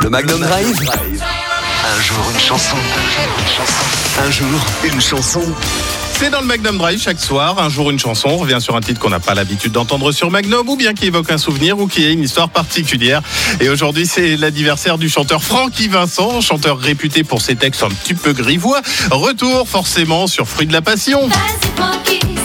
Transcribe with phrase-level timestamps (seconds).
[0.00, 0.74] Le Magnum Drive.
[0.74, 2.76] Un jour une chanson.
[4.18, 4.48] Un jour
[4.82, 5.42] une chanson.
[6.18, 8.80] C'est dans le Magnum Drive chaque soir, un jour une chanson, on revient sur un
[8.80, 11.86] titre qu'on n'a pas l'habitude d'entendre sur Magnum ou bien qui évoque un souvenir ou
[11.86, 13.22] qui a une histoire particulière.
[13.60, 18.14] Et aujourd'hui c'est l'anniversaire du chanteur Francky Vincent, chanteur réputé pour ses textes un petit
[18.14, 18.82] peu grivois.
[19.12, 21.28] Retour forcément sur Fruit de la Passion.
[21.28, 22.39] Vas-y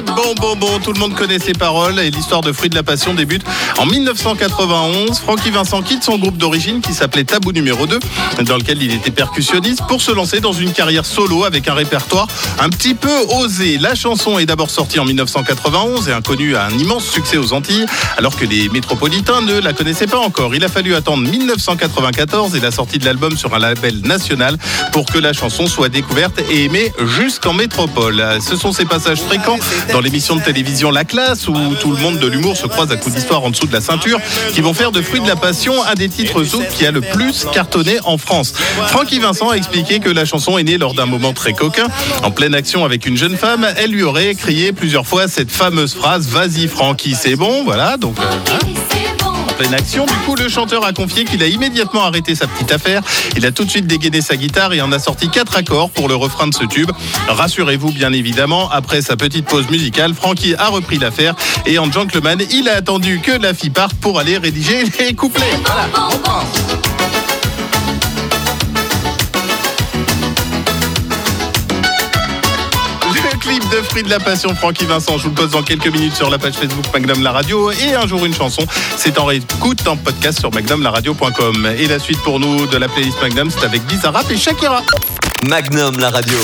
[0.00, 2.82] bon, bon, bon, tout le monde connaît ses paroles et l'histoire de Fruit de la
[2.82, 3.42] Passion débute
[3.78, 5.18] en 1991.
[5.18, 7.98] Francky Vincent quitte son groupe d'origine qui s'appelait Tabou numéro 2,
[8.44, 12.26] dans lequel il était percussionniste, pour se lancer dans une carrière solo avec un répertoire
[12.60, 13.76] un petit peu osé.
[13.78, 17.86] La chanson est d'abord sortie en 1991 et inconnue à un immense succès aux Antilles,
[18.16, 20.54] alors que les métropolitains ne la connaissaient pas encore.
[20.54, 24.56] Il a fallu attendre 1994 et la sortie de l'album sur un label national
[24.92, 28.24] pour que la chanson soit découverte et aimée jusqu'en métropole.
[28.40, 29.58] Ce sont ces passages fréquents
[29.92, 32.96] dans l'émission de télévision La Classe où tout le monde de l'humour se croise à
[32.96, 34.18] coups d'histoire en dessous de la ceinture
[34.52, 37.00] qui vont faire de Fruits de la Passion un des titres zouk qui a le
[37.00, 38.52] plus cartonné en France.
[38.88, 41.86] Francky Vincent a expliqué que la chanson est née lors d'un moment très coquin.
[42.22, 45.94] En pleine action avec une jeune femme, elle lui aurait crié plusieurs fois cette fameuse
[45.94, 47.64] phrase Vas-y Francky, c'est bon.
[47.64, 48.16] Voilà, donc.
[48.18, 48.22] euh,
[48.52, 49.11] hein.
[49.34, 50.06] En pleine action.
[50.06, 53.02] Du coup, le chanteur a confié qu'il a immédiatement arrêté sa petite affaire.
[53.36, 56.08] Il a tout de suite dégainé sa guitare et en a sorti quatre accords pour
[56.08, 56.90] le refrain de ce tube.
[57.28, 61.34] Rassurez-vous, bien évidemment, après sa petite pause musicale, Frankie a repris l'affaire
[61.66, 65.42] et en gentleman, il a attendu que la fille parte pour aller rédiger les couplets.
[73.72, 76.28] De Fruit de la Passion, Francky Vincent, je vous le pose dans quelques minutes sur
[76.28, 78.62] la page Facebook Magnum La Radio et un jour une chanson.
[78.96, 81.72] C'est en réécoute en podcast sur magnumlaradio.com.
[81.78, 84.82] Et la suite pour nous de la playlist Magnum, c'est avec Bizarrap et Shakira.
[85.48, 86.36] Magnum la radio.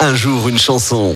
[0.00, 1.08] Un jour une chanson.